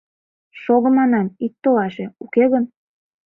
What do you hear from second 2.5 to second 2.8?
гын...